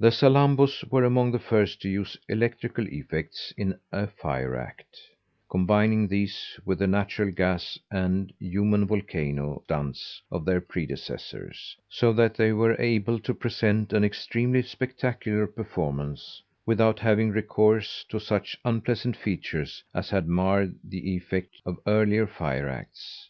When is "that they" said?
12.14-12.54